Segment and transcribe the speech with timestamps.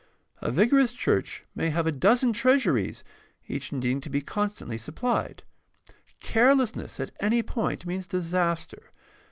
[0.41, 3.03] A vigorous church may have a dozen treasuries,
[3.47, 5.43] each needing to be con stantly supplied.
[6.19, 8.89] Carelessness at any point means disaster.